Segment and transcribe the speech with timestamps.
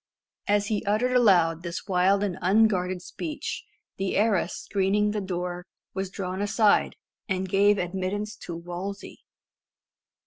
[0.47, 3.63] As he uttered aloud this wild and unguarded speech,
[3.97, 6.95] the arras screening the door was drawn aside,
[7.29, 9.19] and gave admittance to Wolsey.